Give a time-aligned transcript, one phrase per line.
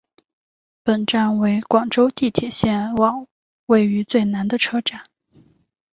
[0.83, 3.27] 本站为广州地铁线网
[3.67, 5.03] 位处最南的车站。